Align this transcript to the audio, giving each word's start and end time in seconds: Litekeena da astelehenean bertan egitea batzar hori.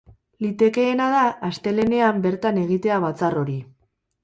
Litekeena 0.45 1.09
da 1.15 1.19
astelehenean 1.49 2.25
bertan 2.25 2.59
egitea 2.65 3.01
batzar 3.07 3.39
hori. 3.45 3.63